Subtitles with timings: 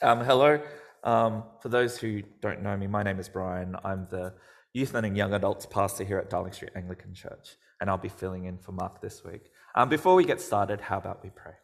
[0.00, 0.60] Um, hello.
[1.02, 3.74] Um, for those who don't know me, my name is Brian.
[3.84, 4.32] I'm the
[4.72, 8.44] youth and young adults pastor here at Darling Street Anglican Church, and I'll be filling
[8.44, 9.50] in for Mark this week.
[9.74, 11.54] Um, before we get started, how about we pray?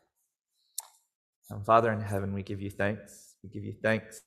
[1.53, 3.37] Um, Father in heaven, we give you thanks.
[3.45, 4.21] We give you thanks.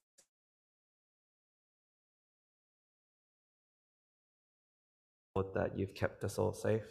[5.36, 6.88] Lord, that you've kept us all safe.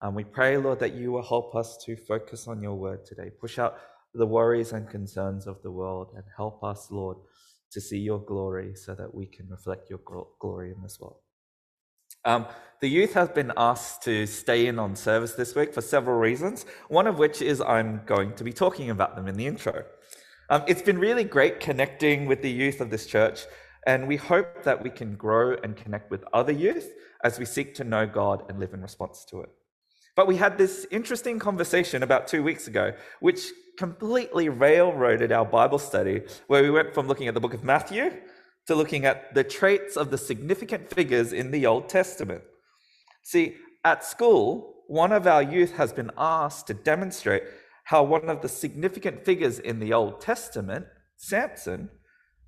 [0.00, 3.30] And we pray, Lord, that you will help us to focus on your word today.
[3.40, 3.78] Push out
[4.16, 7.18] the worries and concerns of the world and help us, Lord,
[7.72, 10.00] to see your glory so that we can reflect your
[10.40, 11.18] glory in this world.
[12.24, 12.46] Um,
[12.80, 16.66] the youth have been asked to stay in on service this week for several reasons,
[16.88, 19.84] one of which is I'm going to be talking about them in the intro.
[20.50, 23.44] Um, it's been really great connecting with the youth of this church,
[23.86, 27.74] and we hope that we can grow and connect with other youth as we seek
[27.76, 29.50] to know God and live in response to it.
[30.16, 35.78] But we had this interesting conversation about two weeks ago, which completely railroaded our Bible
[35.78, 38.10] study, where we went from looking at the book of Matthew
[38.66, 42.42] to looking at the traits of the significant figures in the Old Testament.
[43.22, 47.42] See, at school, one of our youth has been asked to demonstrate
[47.84, 51.90] how one of the significant figures in the Old Testament, Samson,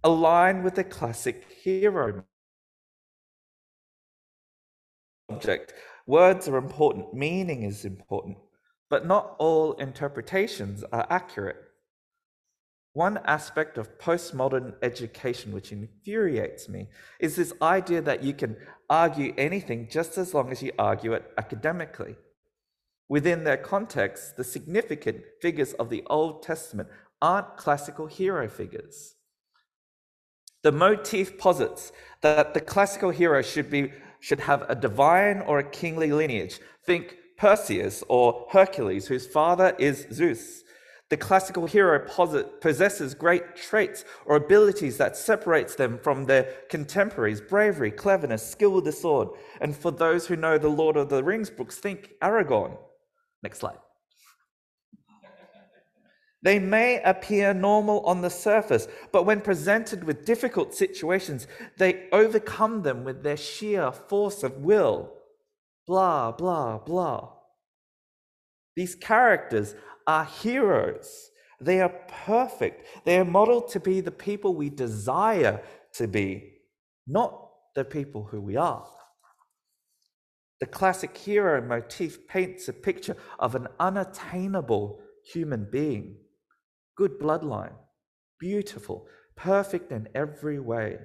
[0.03, 2.25] aligned with the classic hero
[5.29, 5.75] object.
[6.09, 8.39] Words are important, meaning is important
[8.91, 11.57] but not all interpretations are accurate.
[12.95, 16.89] One aspect of postmodern education which infuriates me
[17.21, 18.57] is this idea that you can
[18.91, 22.17] argue anything just as long as you argue it academically.
[23.09, 26.89] Within their context, the significant figures of the Old Testament
[27.23, 29.15] aren't classical hero figures.
[30.63, 35.71] The motif posits that the classical hero should be should have a divine or a
[35.71, 36.61] kingly lineage.
[36.85, 40.65] Think Perseus or Hercules, whose father is Zeus.
[41.11, 42.07] The classical hero
[42.61, 48.85] possesses great traits or abilities that separates them from their contemporaries bravery, cleverness, skill with
[48.85, 49.29] the sword.
[49.63, 52.77] And for those who know the Lord of the Rings books, think Aragorn.
[53.43, 53.79] Next slide.
[56.43, 62.83] They may appear normal on the surface, but when presented with difficult situations, they overcome
[62.83, 65.13] them with their sheer force of will
[65.89, 67.31] blah, blah, blah.
[68.77, 69.75] These characters
[70.07, 71.31] are heroes.
[71.61, 71.93] They are
[72.27, 72.87] perfect.
[73.05, 75.63] They are modeled to be the people we desire
[75.95, 76.59] to be,
[77.07, 78.87] not the people who we are.
[80.61, 85.01] The classic hero motif paints a picture of an unattainable
[85.33, 86.17] human being,
[86.99, 87.75] good bloodline,
[88.41, 90.99] beautiful, perfect in every way.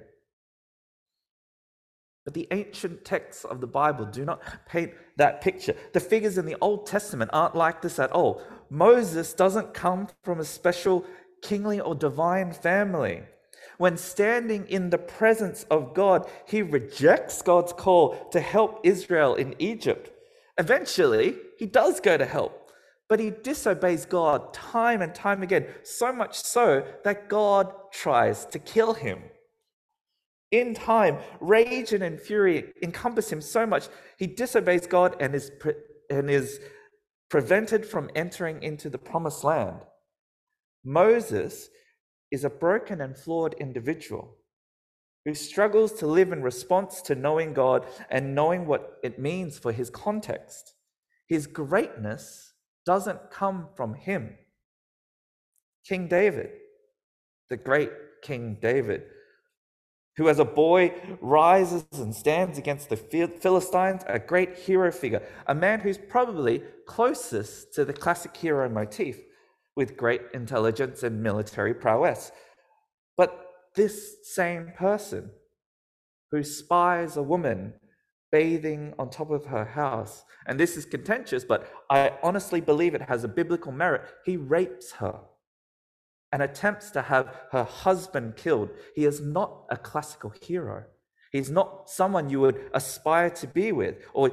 [2.24, 5.76] But the ancient texts of the Bible do not paint that picture.
[5.92, 8.42] The figures in the Old Testament aren't like this at all.
[8.70, 11.04] Moses doesn't come from a special
[11.42, 13.22] kingly or divine family.
[13.78, 19.54] When standing in the presence of God, he rejects God's call to help Israel in
[19.60, 20.10] Egypt.
[20.58, 22.63] Eventually, he does go to help,
[23.08, 28.58] but he disobeys God time and time again, so much so that God tries to
[28.58, 29.22] kill him.
[30.50, 33.88] In time, rage and fury encompass him so much
[34.18, 35.74] he disobeys God and is, pre-
[36.10, 36.60] and is
[37.28, 39.80] prevented from entering into the promised land.
[40.84, 41.70] Moses
[42.30, 44.36] is a broken and flawed individual
[45.24, 49.72] who struggles to live in response to knowing God and knowing what it means for
[49.72, 50.74] his context.
[51.28, 52.53] His greatness
[52.86, 54.36] doesn't come from him.
[55.86, 56.50] King David,
[57.50, 57.90] the great
[58.22, 59.04] King David,
[60.16, 65.54] who as a boy rises and stands against the Philistines, a great hero figure, a
[65.54, 69.18] man who's probably closest to the classic hero motif
[69.76, 72.30] with great intelligence and military prowess.
[73.16, 75.30] But this same person
[76.30, 77.74] who spies a woman
[78.34, 83.02] bathing on top of her house, and this is contentious, but I honestly believe it
[83.02, 85.20] has a biblical merit, he rapes her
[86.32, 88.70] and attempts to have her husband killed.
[88.96, 90.82] He is not a classical hero.
[91.30, 94.32] He's not someone you would aspire to be with or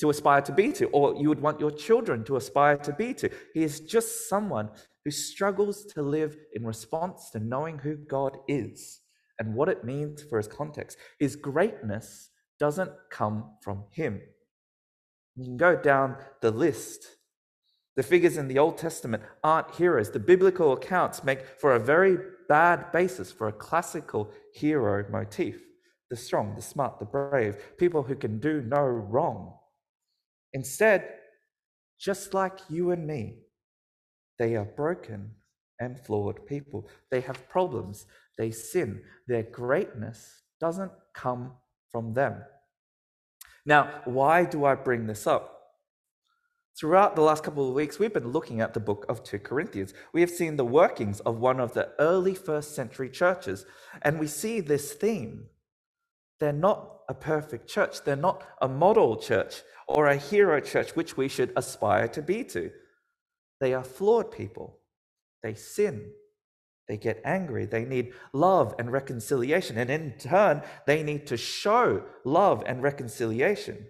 [0.00, 3.14] to aspire to be to, or you would want your children to aspire to be
[3.14, 3.30] to.
[3.54, 4.68] He is just someone
[5.06, 9.00] who struggles to live in response to knowing who God is
[9.38, 10.98] and what it means for his context.
[11.18, 12.29] His greatness
[12.60, 14.20] doesn't come from him.
[15.34, 17.16] You can go down the list
[18.00, 20.10] the figures in the Old Testament aren't heroes.
[20.10, 22.16] The biblical accounts make for a very
[22.48, 25.60] bad basis for a classical hero motif
[26.08, 29.54] the strong, the smart, the brave, people who can do no wrong.
[30.54, 31.06] Instead,
[32.00, 33.36] just like you and me,
[34.38, 35.32] they are broken
[35.78, 36.88] and flawed people.
[37.10, 38.06] They have problems,
[38.38, 39.02] they sin.
[39.28, 41.52] Their greatness doesn't come
[41.90, 42.42] from them.
[43.66, 45.60] Now, why do I bring this up?
[46.78, 49.92] Throughout the last couple of weeks, we've been looking at the book of 2 Corinthians.
[50.14, 53.66] We have seen the workings of one of the early first century churches,
[54.02, 55.46] and we see this theme.
[56.38, 61.16] They're not a perfect church, they're not a model church or a hero church which
[61.16, 62.70] we should aspire to be to.
[63.60, 64.78] They are flawed people.
[65.42, 66.12] They sin.
[66.90, 67.66] They get angry.
[67.66, 69.78] They need love and reconciliation.
[69.78, 73.86] And in turn, they need to show love and reconciliation.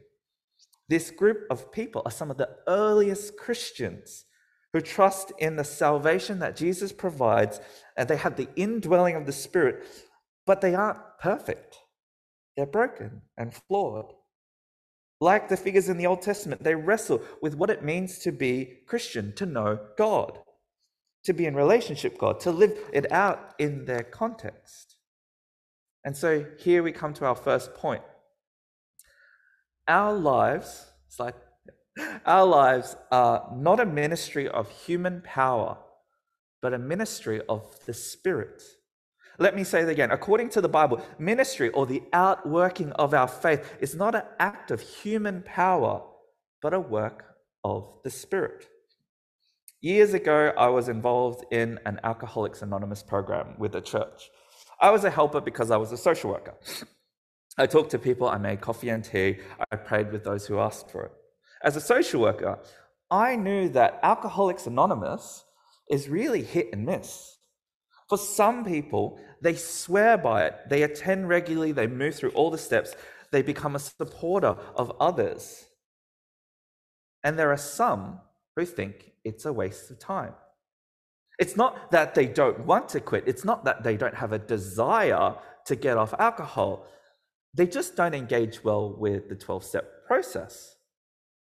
[0.87, 4.26] This group of people are some of the earliest Christians
[4.75, 7.58] who trust in the salvation that Jesus provides,
[7.97, 9.82] and they have the indwelling of the Spirit,
[10.44, 11.79] but they aren't perfect.
[12.55, 14.12] They're broken and flawed.
[15.23, 18.81] Like the figures in the Old Testament, they wrestle with what it means to be
[18.87, 20.38] Christian, to know God,
[21.25, 24.96] to be in relationship God, to live it out in their context.
[26.05, 28.02] And so here we come to our first point
[29.90, 31.34] our lives, it's like
[32.25, 35.78] our lives are not a ministry of human power,
[36.62, 38.62] but a ministry of the Spirit.
[39.38, 40.12] Let me say it again.
[40.12, 44.70] According to the Bible, ministry or the outworking of our faith is not an act
[44.70, 46.02] of human power,
[46.62, 47.25] but a work
[47.64, 48.69] of the Spirit.
[49.82, 54.30] Years ago, I was involved in an Alcoholics Anonymous program with the church.
[54.78, 56.52] I was a helper because I was a social worker.
[57.56, 59.38] I talked to people, I made coffee and tea,
[59.72, 61.12] I prayed with those who asked for it.
[61.64, 62.58] As a social worker,
[63.10, 65.44] I knew that Alcoholics Anonymous
[65.90, 67.38] is really hit and miss.
[68.10, 72.58] For some people, they swear by it, they attend regularly, they move through all the
[72.58, 72.94] steps,
[73.32, 75.64] they become a supporter of others.
[77.24, 78.20] And there are some
[78.60, 80.34] who think it's a waste of time.
[81.38, 84.38] It's not that they don't want to quit, it's not that they don't have a
[84.38, 85.34] desire
[85.66, 86.86] to get off alcohol.
[87.54, 90.76] They just don't engage well with the 12 step process.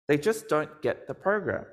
[0.07, 1.65] They just don't get the program.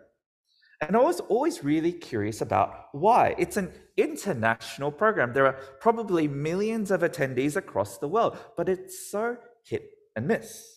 [0.81, 3.35] And I was always really curious about why.
[3.39, 5.33] It's an international program.
[5.33, 10.74] There are probably millions of attendees across the world, but it's so hit and miss.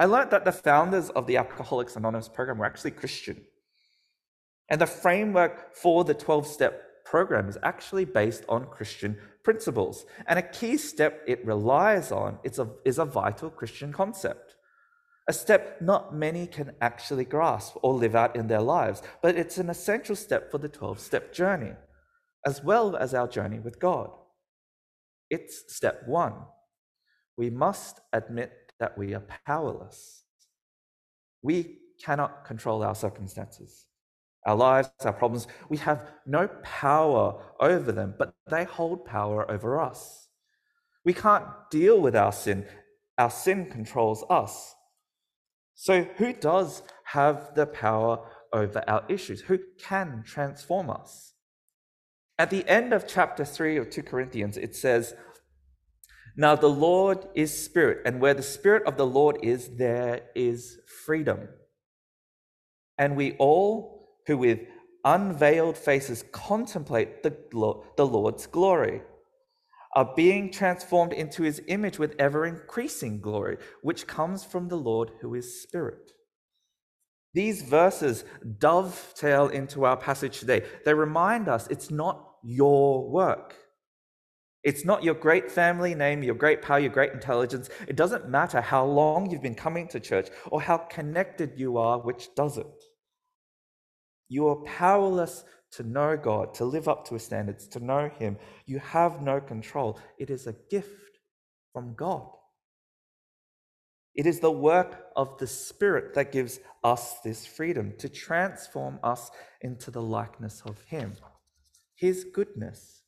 [0.00, 3.42] I learned that the founders of the Alcoholics Anonymous program were actually Christian.
[4.70, 10.06] And the framework for the 12 step program is actually based on Christian principles.
[10.26, 14.56] And a key step it relies on is a, is a vital Christian concept.
[15.28, 19.58] A step not many can actually grasp or live out in their lives, but it's
[19.58, 21.72] an essential step for the 12 step journey,
[22.46, 24.12] as well as our journey with God.
[25.28, 26.36] It's step one.
[27.36, 30.24] We must admit that we are powerless.
[31.42, 33.86] We cannot control our circumstances
[34.46, 35.46] our lives, our problems.
[35.68, 40.28] We have no power over them, but they hold power over us.
[41.04, 42.66] We can't deal with our sin,
[43.18, 44.74] our sin controls us.
[45.74, 49.42] So, who does have the power over our issues?
[49.42, 51.32] Who can transform us?
[52.38, 55.14] At the end of chapter 3 of 2 Corinthians, it says,
[56.40, 60.78] Now the Lord is spirit, and where the spirit of the Lord is, there is
[61.04, 61.50] freedom.
[62.96, 64.60] And we all who with
[65.04, 67.36] unveiled faces contemplate the,
[67.98, 69.02] the Lord's glory,
[69.94, 75.10] are being transformed into his image with ever increasing glory, which comes from the Lord
[75.20, 76.12] who is Spirit.
[77.34, 78.24] These verses
[78.58, 80.62] dovetail into our passage today.
[80.86, 83.56] They remind us it's not your work.
[84.62, 87.70] It's not your great family name, your great power, your great intelligence.
[87.88, 91.98] It doesn't matter how long you've been coming to church or how connected you are,
[91.98, 92.66] which doesn't.
[94.28, 98.36] You are powerless to know God, to live up to his standards, to know him.
[98.66, 99.98] You have no control.
[100.18, 101.18] It is a gift
[101.72, 102.28] from God.
[104.14, 109.30] It is the work of the Spirit that gives us this freedom to transform us
[109.60, 111.14] into the likeness of Him.
[111.94, 112.99] His goodness,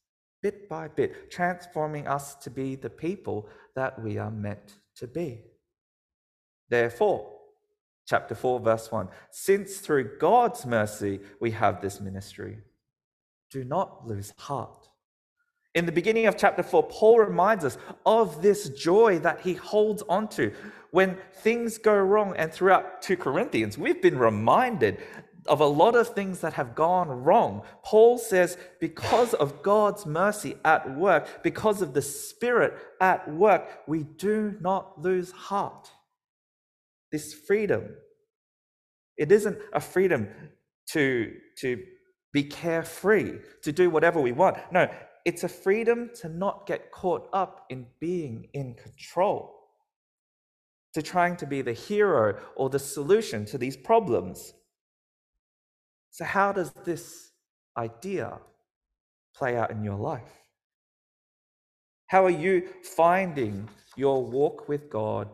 [0.42, 5.42] bit by bit, transforming us to be the people that we are meant to be.
[6.68, 7.30] Therefore,
[8.06, 9.08] chapter 4, verse 1.
[9.30, 12.58] Since through God's mercy we have this ministry,
[13.50, 14.88] do not lose heart.
[15.74, 20.02] In the beginning of chapter 4, Paul reminds us of this joy that he holds
[20.08, 20.52] onto
[20.90, 22.34] when things go wrong.
[22.36, 24.98] And throughout 2 Corinthians, we've been reminded
[25.46, 27.62] of a lot of things that have gone wrong.
[27.84, 34.04] Paul says, because of God's mercy at work, because of the Spirit at work, we
[34.04, 35.90] do not lose heart
[37.12, 37.90] this freedom.
[39.16, 40.28] It isn't a freedom
[40.90, 41.82] to, to
[42.32, 44.56] be carefree, to do whatever we want.
[44.72, 44.88] No,
[45.24, 49.54] it's a freedom to not get caught up in being in control,
[50.94, 54.54] to trying to be the hero or the solution to these problems.
[56.12, 57.32] So, how does this
[57.76, 58.38] idea
[59.34, 60.30] play out in your life?
[62.06, 65.28] How are you finding your walk with God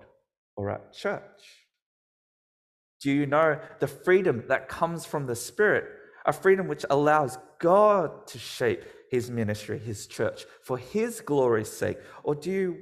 [0.56, 1.22] or at church?
[3.02, 5.84] Do you know the freedom that comes from the Spirit?
[6.26, 11.98] A freedom which allows God to shape his ministry, his church, for his glory's sake?
[12.22, 12.78] Or do you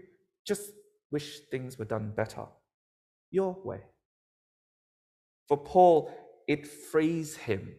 [0.46, 0.70] just
[1.10, 2.44] wish things were done better?
[3.30, 3.80] Your way.
[5.48, 6.12] For Paul,
[6.46, 7.76] it frees him.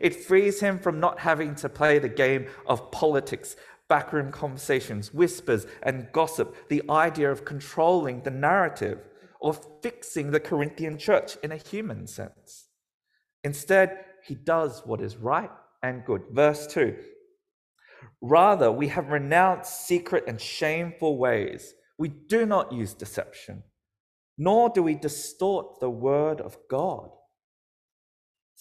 [0.00, 3.56] It frees him from not having to play the game of politics,
[3.88, 9.00] backroom conversations, whispers, and gossip, the idea of controlling the narrative
[9.40, 12.68] or fixing the Corinthian church in a human sense.
[13.44, 15.50] Instead, he does what is right
[15.82, 16.22] and good.
[16.30, 16.96] Verse 2
[18.20, 21.74] Rather, we have renounced secret and shameful ways.
[21.98, 23.62] We do not use deception,
[24.36, 27.10] nor do we distort the word of God.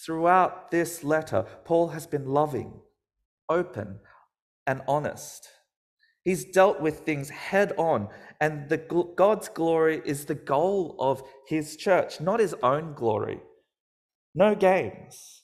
[0.05, 2.81] Throughout this letter, Paul has been loving,
[3.49, 3.99] open,
[4.65, 5.49] and honest.
[6.23, 8.77] He's dealt with things head on, and the,
[9.15, 13.39] God's glory is the goal of his church, not his own glory.
[14.35, 15.43] No games.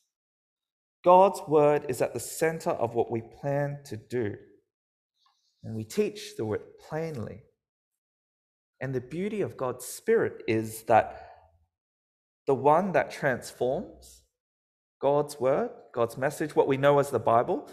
[1.04, 4.36] God's word is at the center of what we plan to do.
[5.64, 7.44] And we teach the word plainly.
[8.80, 11.30] And the beauty of God's Spirit is that
[12.46, 14.23] the one that transforms
[15.04, 17.70] God's word, God's message, what we know as the Bible,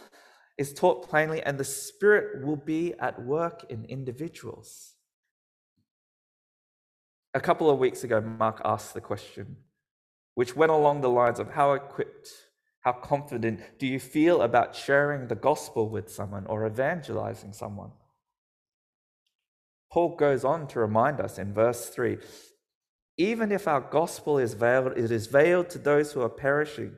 [0.59, 4.95] is taught plainly, and the Spirit will be at work in individuals.
[7.33, 9.59] A couple of weeks ago, Mark asked the question,
[10.35, 12.29] which went along the lines of how equipped
[12.81, 17.93] how confident do you feel about sharing the gospel with someone or evangelizing someone?
[19.93, 22.19] Paul goes on to remind us in verse 3
[23.17, 26.97] even if our gospel is veiled, it is veiled to those who are perishing.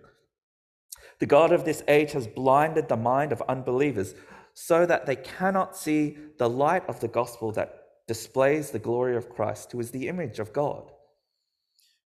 [1.23, 4.17] The God of this age has blinded the mind of unbelievers
[4.55, 9.29] so that they cannot see the light of the gospel that displays the glory of
[9.29, 10.91] Christ, who is the image of God.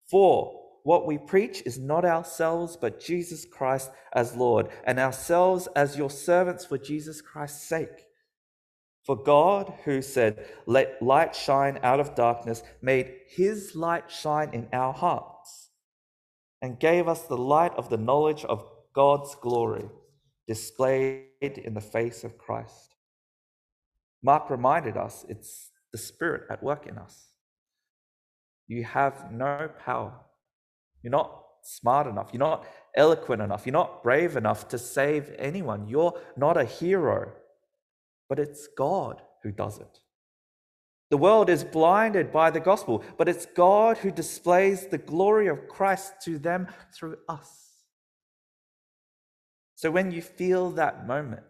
[0.08, 5.98] For what we preach is not ourselves, but Jesus Christ as Lord, and ourselves as
[5.98, 8.06] your servants for Jesus Christ's sake.
[9.04, 14.68] For God, who said, Let light shine out of darkness, made his light shine in
[14.72, 15.70] our hearts,
[16.62, 19.88] and gave us the light of the knowledge of God's glory
[20.46, 22.94] displayed in the face of Christ.
[24.22, 27.28] Mark reminded us it's the Spirit at work in us.
[28.66, 30.12] You have no power
[31.02, 32.30] you're not smart enough.
[32.32, 32.66] You're not
[32.96, 33.66] eloquent enough.
[33.66, 35.88] You're not brave enough to save anyone.
[35.88, 37.32] You're not a hero,
[38.28, 39.98] but it's God who does it.
[41.10, 45.66] The world is blinded by the gospel, but it's God who displays the glory of
[45.66, 47.69] Christ to them through us.
[49.80, 51.42] So when you feel that moment,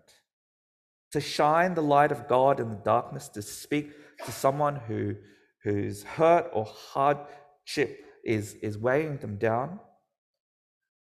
[1.10, 3.90] to shine the light of God in the darkness, to speak
[4.24, 5.16] to someone who,
[5.64, 9.80] whose hurt or hardship is, is weighing them down,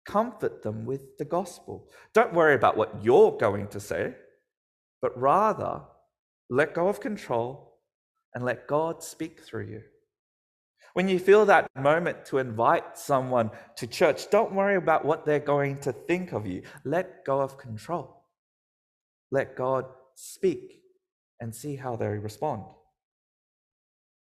[0.05, 1.89] comfort them with the gospel.
[2.13, 4.15] Don't worry about what you're going to say,
[5.01, 5.85] but rather
[6.51, 7.79] let go of control
[8.35, 9.83] and let God speak through you.
[10.97, 15.39] When you feel that moment to invite someone to church, don't worry about what they're
[15.39, 16.63] going to think of you.
[16.87, 18.23] Let go of control.
[19.31, 19.85] Let God
[20.15, 20.81] speak
[21.39, 22.63] and see how they respond.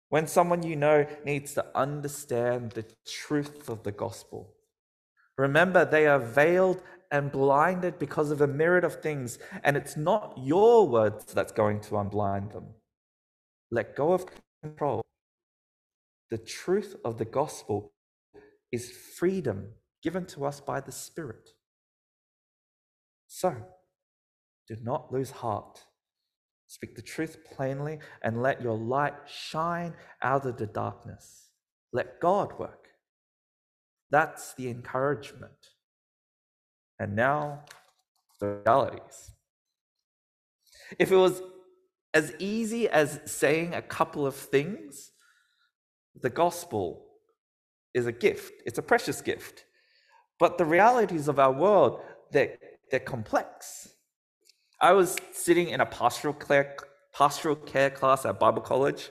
[0.08, 4.52] When someone you know needs to understand the truth of the gospel,
[5.38, 10.36] remember they are veiled and blinded because of a myriad of things, and it's not
[10.42, 12.66] your words that's going to unblind them.
[13.70, 14.26] Let go of
[14.60, 15.03] control.
[16.30, 17.92] The truth of the gospel
[18.72, 19.68] is freedom
[20.02, 21.50] given to us by the Spirit.
[23.26, 23.54] So,
[24.68, 25.84] do not lose heart
[26.74, 31.50] Speak the truth plainly and let your light shine out of the darkness.
[31.92, 32.88] Let God work.
[34.10, 35.52] That's the encouragement.
[36.98, 37.64] And now,
[38.40, 39.30] the realities.
[40.98, 41.42] If it was
[42.12, 45.12] as easy as saying a couple of things,
[46.24, 47.04] the gospel
[47.92, 48.54] is a gift.
[48.64, 49.66] It's a precious gift.
[50.40, 52.00] But the realities of our world,
[52.32, 52.56] they're,
[52.90, 53.90] they're complex.
[54.80, 56.76] I was sitting in a pastoral care,
[57.12, 59.10] pastoral care class at Bible college.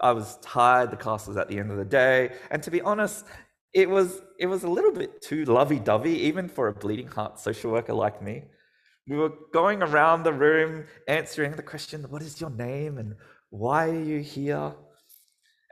[0.00, 2.30] I was tired, the class was at the end of the day.
[2.52, 3.26] And to be honest,
[3.72, 7.72] it was it was a little bit too lovey-dovey, even for a bleeding heart social
[7.72, 8.44] worker like me.
[9.08, 12.98] We were going around the room answering the question, What is your name?
[12.98, 13.16] and
[13.50, 14.74] why are you here?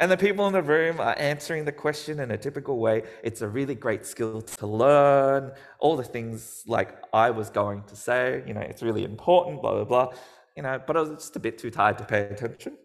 [0.03, 3.05] And the people in the room are answering the question in a typical way.
[3.23, 5.53] It's a really great skill to learn.
[5.79, 9.75] All the things like I was going to say, you know, it's really important, blah,
[9.75, 10.13] blah, blah.
[10.57, 12.79] You know, but I was just a bit too tired to pay attention.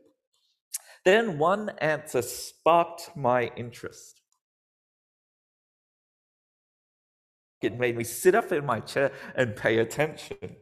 [1.05, 4.21] Then one answer sparked my interest.
[7.63, 10.57] It made me sit up in my chair and pay attention.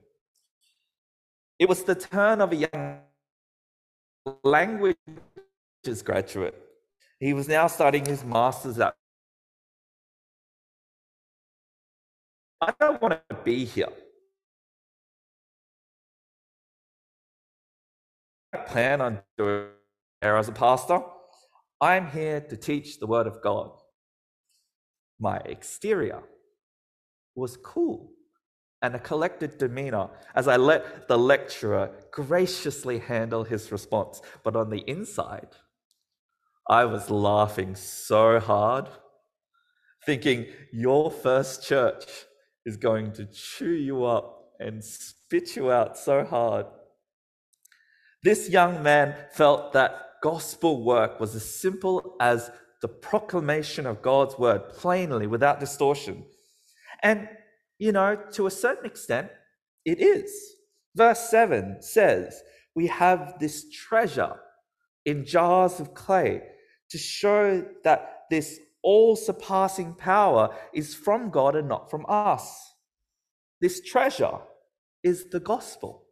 [1.60, 3.00] It was the turn of a young
[4.46, 4.96] language
[6.02, 6.56] graduate.
[7.20, 8.96] He was now studying his master's at.
[12.62, 13.90] I don't want to be here.
[18.54, 19.68] I plan on doing
[20.22, 21.02] here as a pastor.
[21.80, 23.72] I'm here to teach the word of God.
[25.20, 26.24] My exterior
[27.36, 28.12] was cool
[28.82, 34.22] and a collected demeanor as I let the lecturer graciously handle his response.
[34.44, 35.56] But on the inside,
[36.68, 38.88] I was laughing so hard,
[40.06, 42.06] thinking, Your first church
[42.66, 46.66] is going to chew you up and spit you out so hard.
[48.24, 52.50] This young man felt that gospel work was as simple as
[52.82, 56.26] the proclamation of God's word plainly without distortion.
[57.04, 57.30] And,
[57.78, 59.30] you know, to a certain extent,
[59.86, 60.32] it is.
[60.96, 62.42] Verse 7 says,
[62.74, 64.38] We have this treasure
[65.06, 66.42] in jars of clay
[66.90, 72.74] to show that this all surpassing power is from God and not from us.
[73.62, 74.40] This treasure
[75.04, 76.04] is the gospel.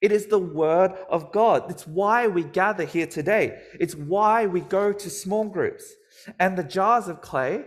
[0.00, 1.70] It is the word of God.
[1.70, 3.58] It's why we gather here today.
[3.80, 5.92] It's why we go to small groups.
[6.38, 7.64] And the jars of clay,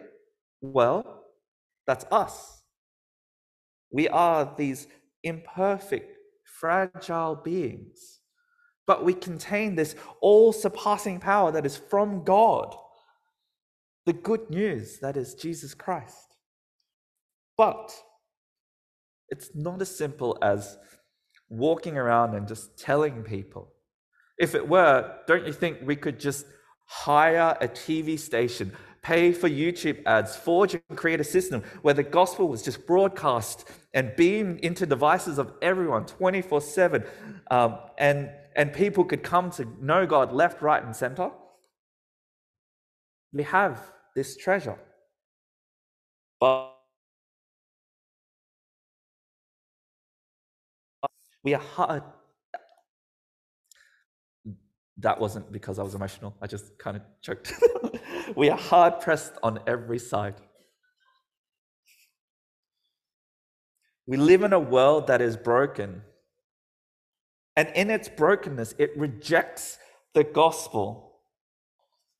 [0.61, 1.25] well,
[1.85, 2.63] that's us.
[3.91, 4.87] We are these
[5.23, 8.20] imperfect, fragile beings
[8.87, 12.75] but we contain this all surpassing power that is from God.
[14.05, 16.35] The good news that is Jesus Christ.
[17.57, 17.93] But
[19.29, 20.77] it's not as simple as
[21.49, 23.71] walking around and just telling people.
[24.39, 26.45] If it were, don't you think we could just
[26.85, 32.03] hire a TV station, pay for YouTube ads, forge and create a system where the
[32.03, 37.03] gospel was just broadcast and beamed into devices of everyone 24 7
[37.49, 41.31] um, and and people could come to know God left, right, and center,
[43.33, 43.81] we have
[44.15, 44.77] this treasure.
[46.39, 46.75] But
[51.43, 52.03] we are hard.
[54.97, 56.35] That wasn't because I was emotional.
[56.41, 57.53] I just kind of choked.
[58.35, 60.35] we are hard pressed on every side.
[64.05, 66.01] We live in a world that is broken
[67.55, 69.77] and in its brokenness, it rejects
[70.13, 71.19] the gospel.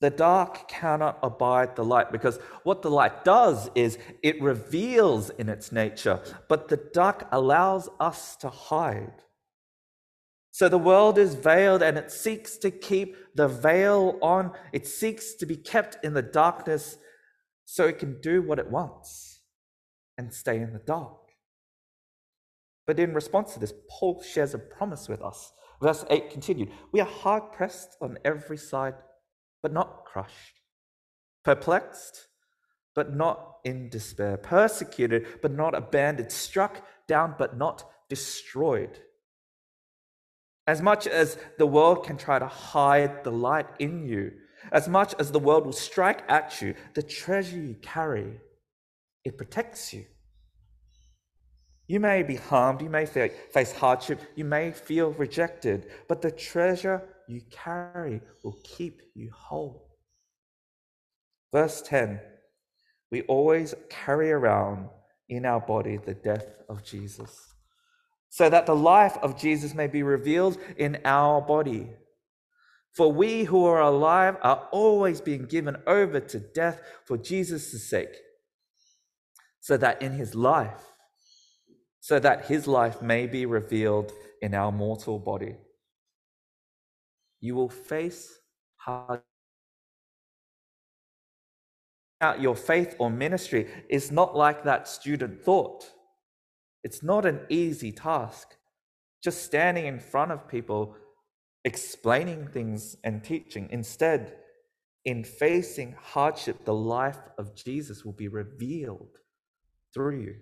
[0.01, 5.47] The dark cannot abide the light because what the light does is it reveals in
[5.47, 9.21] its nature, but the dark allows us to hide.
[10.51, 14.51] So the world is veiled and it seeks to keep the veil on.
[14.73, 16.97] It seeks to be kept in the darkness
[17.65, 19.43] so it can do what it wants
[20.17, 21.20] and stay in the dark.
[22.87, 25.53] But in response to this, Paul shares a promise with us.
[25.81, 28.95] Verse 8 continued We are hard pressed on every side,
[29.61, 30.61] but not crushed,
[31.43, 32.27] perplexed,
[32.95, 38.99] but not in despair, persecuted, but not abandoned, struck down, but not destroyed.
[40.67, 44.31] As much as the world can try to hide the light in you,
[44.71, 48.39] as much as the world will strike at you, the treasure you carry,
[49.23, 50.05] it protects you.
[51.91, 57.03] You may be harmed, you may face hardship, you may feel rejected, but the treasure
[57.27, 59.89] you carry will keep you whole.
[61.51, 62.21] Verse 10
[63.11, 64.87] We always carry around
[65.27, 67.55] in our body the death of Jesus,
[68.29, 71.89] so that the life of Jesus may be revealed in our body.
[72.93, 78.15] For we who are alive are always being given over to death for Jesus' sake,
[79.59, 80.90] so that in his life
[82.01, 84.11] so that his life may be revealed
[84.41, 85.55] in our mortal body.
[87.39, 88.39] You will face
[88.77, 89.21] hard.
[92.39, 95.85] Your faith or ministry is not like that student thought.
[96.83, 98.55] It's not an easy task.
[99.23, 100.95] Just standing in front of people,
[101.63, 103.69] explaining things and teaching.
[103.71, 104.35] Instead,
[105.05, 109.17] in facing hardship, the life of Jesus will be revealed
[109.93, 110.35] through you.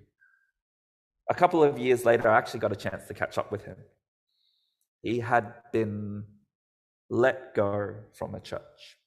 [1.29, 3.77] A couple of years later, I actually got a chance to catch up with him.
[5.01, 6.23] He had been
[7.09, 8.97] let go from a church.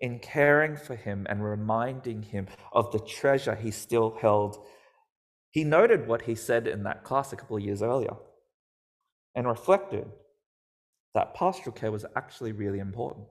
[0.00, 4.64] In caring for him and reminding him of the treasure he still held,
[5.50, 8.16] he noted what he said in that class a couple of years earlier
[9.34, 10.06] and reflected
[11.14, 13.26] that pastoral care was actually really important.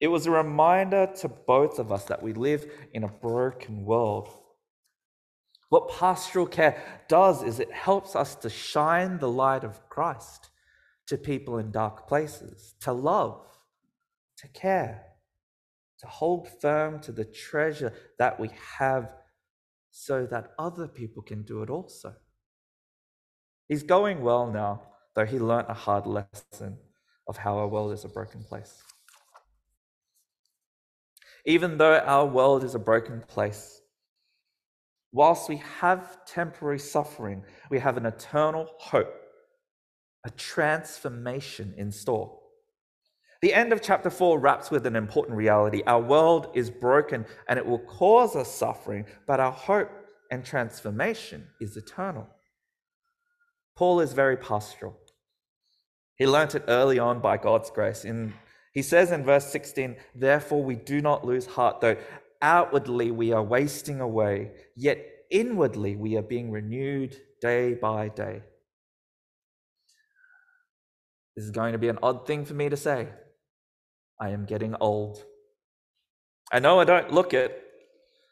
[0.00, 4.28] It was a reminder to both of us that we live in a broken world.
[5.68, 10.50] What pastoral care does is it helps us to shine the light of Christ
[11.06, 13.44] to people in dark places, to love,
[14.38, 15.02] to care,
[15.98, 19.10] to hold firm to the treasure that we have
[19.90, 22.14] so that other people can do it also.
[23.68, 24.82] He's going well now,
[25.14, 26.78] though he learnt a hard lesson
[27.26, 28.82] of how our world is a broken place.
[31.44, 33.80] Even though our world is a broken place,
[35.12, 39.14] whilst we have temporary suffering, we have an eternal hope,
[40.24, 42.38] a transformation in store.
[43.42, 45.82] The end of chapter 4 wraps with an important reality.
[45.86, 49.90] Our world is broken and it will cause us suffering, but our hope
[50.30, 52.26] and transformation is eternal.
[53.76, 54.98] Paul is very pastoral.
[56.16, 58.04] He learnt it early on by God's grace.
[58.04, 58.32] In,
[58.72, 61.96] he says in verse 16, Therefore we do not lose heart, though
[62.42, 64.98] outwardly we are wasting away, yet
[65.30, 68.42] inwardly we are being renewed day by day.
[71.36, 73.08] This is going to be an odd thing for me to say.
[74.20, 75.22] I am getting old.
[76.50, 77.62] I know I don't look it.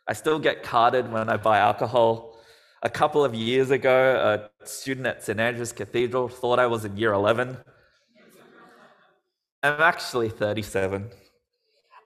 [0.09, 2.39] I still get carded when I buy alcohol.
[2.83, 5.41] A couple of years ago, a student at St.
[5.41, 7.57] Andrew's Cathedral thought I was in year 11.
[9.63, 11.11] I'm actually 37.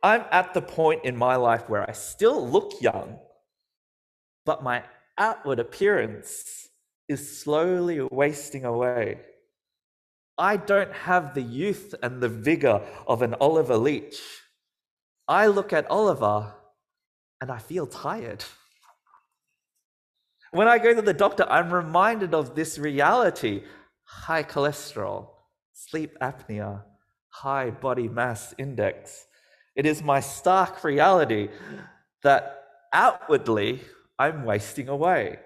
[0.02, 3.18] I'm at the point in my life where I still look young,
[4.44, 4.84] but my
[5.16, 6.68] outward appearance
[7.08, 9.20] is slowly wasting away.
[10.37, 14.20] I don't have the youth and the vigor of an Oliver Leach.
[15.26, 16.54] I look at Oliver
[17.40, 18.44] and I feel tired.
[20.52, 23.64] When I go to the doctor, I'm reminded of this reality
[24.04, 25.28] high cholesterol,
[25.74, 26.82] sleep apnea,
[27.28, 29.26] high body mass index.
[29.78, 31.50] It is my stark reality
[32.24, 33.80] that outwardly
[34.18, 35.38] I'm wasting away.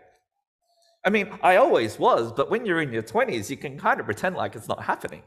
[1.05, 4.07] I mean, I always was, but when you're in your 20s, you can kind of
[4.07, 5.23] pretend like it's not happening.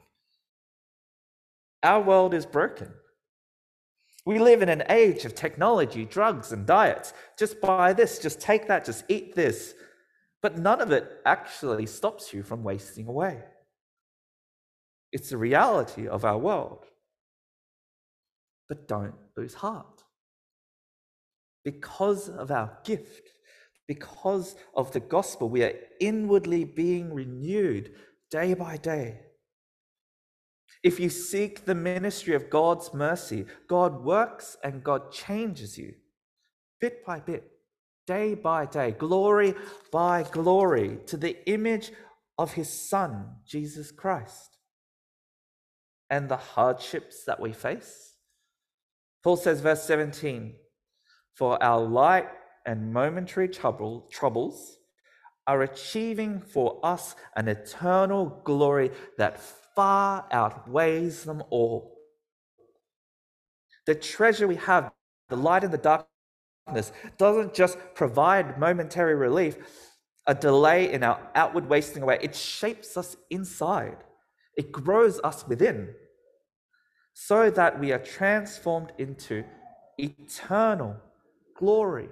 [1.84, 2.92] Our world is broken.
[4.26, 7.14] We live in an age of technology, drugs, and diets.
[7.38, 9.76] Just buy this, just take that, just eat this.
[10.42, 13.44] But none of it actually stops you from wasting away.
[15.12, 16.88] It's the reality of our world.
[18.68, 20.04] But don't lose heart.
[21.64, 23.30] Because of our gift,
[23.88, 27.92] because of the gospel, we are inwardly being renewed
[28.32, 29.20] day by day.
[30.84, 35.96] If you seek the ministry of God's mercy, God works and God changes you
[36.80, 37.52] bit by bit,
[38.06, 39.56] day by day, glory
[39.92, 41.92] by glory, to the image
[42.38, 44.58] of his Son, Jesus Christ.
[46.10, 48.15] And the hardships that we face.
[49.26, 50.54] Paul says, verse 17,
[51.34, 52.28] for our light
[52.68, 54.78] and momentary trouble, troubles
[55.48, 59.42] are achieving for us an eternal glory that
[59.76, 61.98] far outweighs them all.
[63.88, 64.92] The treasure we have,
[65.30, 69.58] the light in the darkness, doesn't just provide momentary relief,
[70.28, 72.20] a delay in our outward wasting away.
[72.22, 73.98] It shapes us inside,
[74.56, 75.96] it grows us within,
[77.18, 79.44] so that we are transformed into
[79.98, 80.98] eternal
[81.58, 82.10] glory.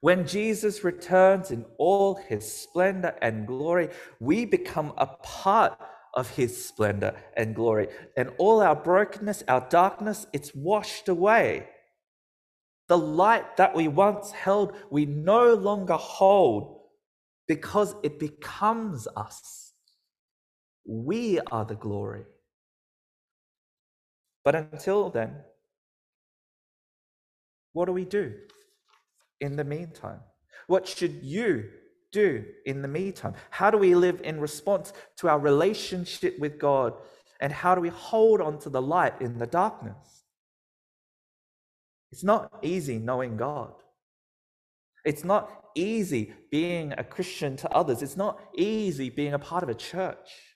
[0.00, 3.88] When Jesus returns in all his splendor and glory,
[4.20, 5.76] we become a part
[6.14, 7.88] of his splendor and glory.
[8.16, 11.68] And all our brokenness, our darkness, it's washed away.
[12.86, 16.82] The light that we once held, we no longer hold
[17.48, 19.72] because it becomes us.
[20.86, 22.26] We are the glory.
[24.46, 25.34] But until then,
[27.74, 28.32] what do we do?
[29.40, 30.20] in the meantime?
[30.66, 31.70] What should you
[32.12, 33.34] do in the meantime?
[33.50, 36.94] How do we live in response to our relationship with God?
[37.40, 40.24] And how do we hold on to the light in the darkness?
[42.12, 43.74] It's not easy knowing God.
[45.04, 48.02] It's not easy being a Christian to others.
[48.02, 50.55] It's not easy being a part of a church.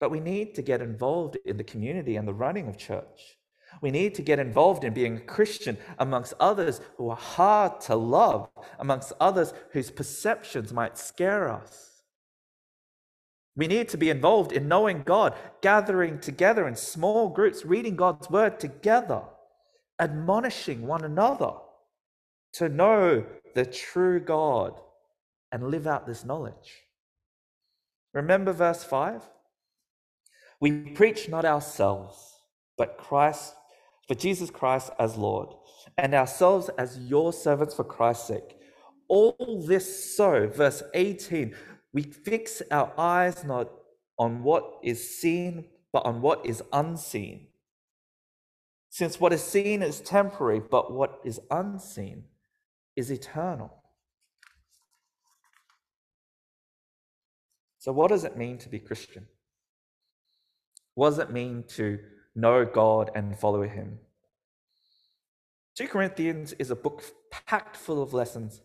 [0.00, 3.38] But we need to get involved in the community and the running of church.
[3.80, 7.96] We need to get involved in being a Christian amongst others who are hard to
[7.96, 12.02] love, amongst others whose perceptions might scare us.
[13.56, 18.28] We need to be involved in knowing God, gathering together in small groups, reading God's
[18.28, 19.22] word together,
[20.00, 21.52] admonishing one another
[22.54, 24.74] to know the true God
[25.52, 26.82] and live out this knowledge.
[28.12, 29.22] Remember verse 5?
[30.64, 32.38] We preach not ourselves,
[32.78, 33.54] but Christ,
[34.08, 35.50] but Jesus Christ as Lord,
[35.98, 38.56] and ourselves as your servants for Christ's sake.
[39.06, 41.54] All this so, verse 18,
[41.92, 43.70] we fix our eyes not
[44.18, 47.48] on what is seen, but on what is unseen.
[48.88, 52.24] Since what is seen is temporary, but what is unseen
[52.96, 53.82] is eternal.
[57.76, 59.26] So, what does it mean to be Christian?
[60.94, 61.98] What does it mean to
[62.34, 63.98] know God and follow Him?
[65.76, 68.60] 2 Corinthians is a book packed full of lessons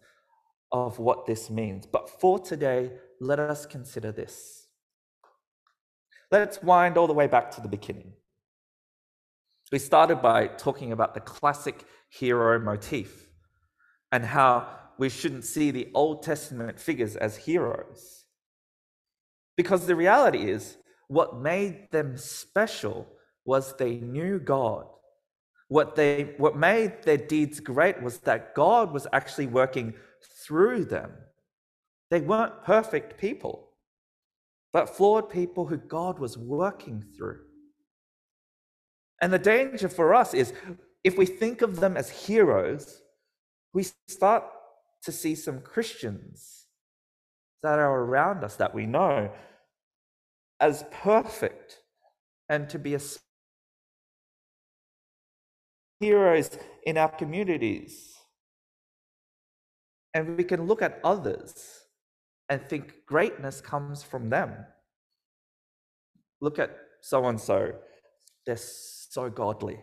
[0.72, 1.88] of what this means.
[1.88, 4.68] But for today, let us consider this.
[6.32, 8.14] Let's wind all the way back to the beginning.
[9.72, 13.30] We started by talking about the classic hero motif
[14.12, 18.26] and how we shouldn't see the Old Testament figures as heroes.
[19.56, 20.78] Because the reality is,
[21.10, 23.08] what made them special
[23.44, 24.86] was they knew God.
[25.68, 29.96] What, they, what made their deeds great was that God was actually working
[30.46, 31.12] through them.
[32.12, 33.70] They weren't perfect people,
[34.72, 37.40] but flawed people who God was working through.
[39.22, 40.54] And the danger for us is
[41.04, 43.02] if we think of them as heroes,
[43.74, 44.44] we start
[45.04, 46.66] to see some Christians
[47.64, 49.32] that are around us that we know
[50.60, 51.80] as perfect
[52.50, 52.98] and to be
[56.00, 56.50] heroes
[56.86, 58.16] in our communities.
[60.14, 61.82] And we can look at others
[62.50, 64.66] and think greatness comes from them.
[66.42, 67.74] Look at so and so,
[68.46, 69.80] they're so godly.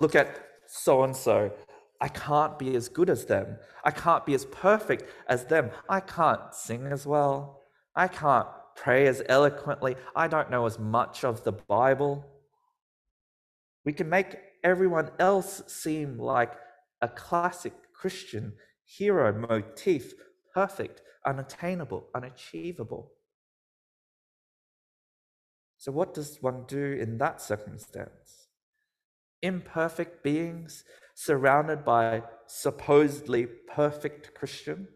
[0.00, 1.52] Look at so and so,
[2.00, 3.58] I can't be as good as them.
[3.84, 5.70] I can't be as perfect as them.
[5.88, 7.60] I can't sing as well.
[7.94, 9.96] I can't pray as eloquently.
[10.14, 12.24] I don't know as much of the Bible.
[13.84, 16.52] We can make everyone else seem like
[17.00, 18.52] a classic Christian
[18.84, 20.12] hero motif,
[20.54, 23.12] perfect, unattainable, unachievable.
[25.78, 28.46] So, what does one do in that circumstance?
[29.42, 34.88] Imperfect beings surrounded by supposedly perfect Christians?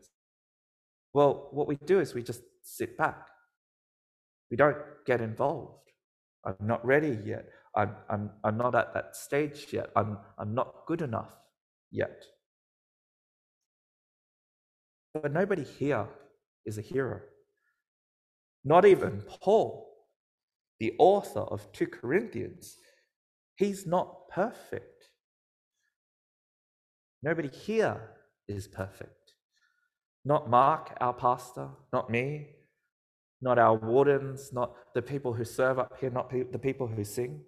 [1.13, 3.27] Well, what we do is we just sit back.
[4.51, 5.91] We don't get involved.
[6.45, 7.47] I'm not ready yet.
[7.75, 9.91] I'm, I'm, I'm not at that stage yet.
[9.97, 11.33] I'm, I'm not good enough
[11.91, 12.23] yet.
[15.15, 16.07] But nobody here
[16.65, 17.21] is a hero.
[18.65, 19.89] Not even Paul,
[20.81, 22.77] the author of 2 Corinthians.
[23.57, 25.11] He's not perfect.
[27.23, 28.01] Nobody here
[28.49, 29.33] is perfect.
[30.25, 32.56] Not Mark, our pastor, not me,
[33.41, 37.41] not our wardens, not the people who serve up here, not the people who sing.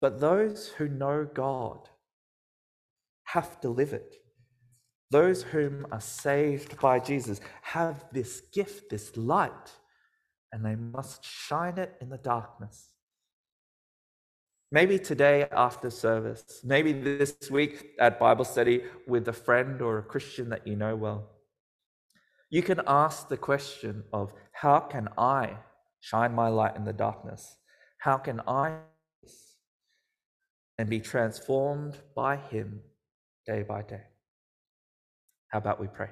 [0.00, 1.88] But those who know God
[3.24, 4.16] have to live it.
[5.10, 9.72] Those whom are saved by Jesus have this gift, this light,
[10.52, 12.90] and they must shine it in the darkness.
[14.72, 20.02] Maybe today after service, maybe this week at Bible study with a friend or a
[20.02, 21.28] Christian that you know well.
[22.50, 25.56] You can ask the question of how can I
[26.00, 27.56] shine my light in the darkness?
[27.98, 28.78] How can I
[30.76, 32.80] and be transformed by Him
[33.46, 34.02] day by day?
[35.48, 36.10] How about we pray?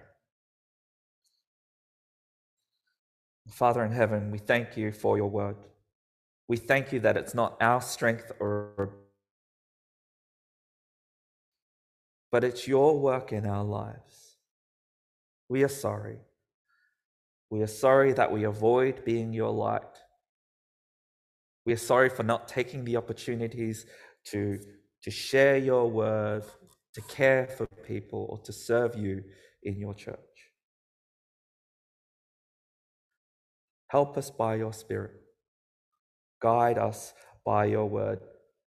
[3.50, 5.56] Father in heaven, we thank you for your word.
[6.46, 8.94] We thank you that it's not our strength or
[12.30, 14.36] but it's your work in our lives.
[15.48, 16.18] We are sorry.
[17.50, 19.82] We are sorry that we avoid being your light.
[21.64, 23.86] We are sorry for not taking the opportunities
[24.26, 24.58] to,
[25.02, 26.44] to share your word,
[26.94, 29.22] to care for people, or to serve you
[29.62, 30.18] in your church.
[33.88, 35.12] Help us by your Spirit.
[36.40, 38.20] Guide us by your word.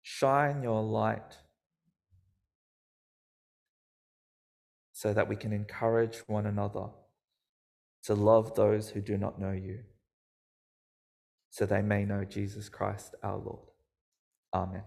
[0.02, 1.38] Shine your light
[4.94, 6.88] so that we can encourage one another
[8.04, 9.80] to love those who do not know you.
[11.52, 13.68] so they may know Jesus Christ our Lord.
[14.54, 14.84] Amen.